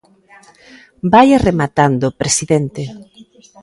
Vaia 1.11 1.41
rematando 1.47 2.05
presidente. 2.21 2.81